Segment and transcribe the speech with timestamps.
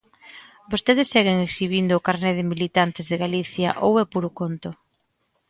[0.71, 4.69] ¿Vostedes seguen exhibindo o carné de militantes de Galicia ou é puro conto?